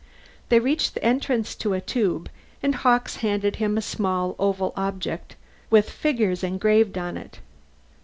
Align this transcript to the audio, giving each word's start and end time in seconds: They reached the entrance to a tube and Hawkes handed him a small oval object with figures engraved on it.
They 0.49 0.57
reached 0.59 0.95
the 0.95 1.03
entrance 1.03 1.53
to 1.53 1.73
a 1.73 1.79
tube 1.79 2.27
and 2.63 2.73
Hawkes 2.73 3.17
handed 3.17 3.57
him 3.57 3.77
a 3.77 3.83
small 3.83 4.35
oval 4.39 4.73
object 4.75 5.35
with 5.69 5.91
figures 5.91 6.43
engraved 6.43 6.97
on 6.97 7.17
it. 7.17 7.39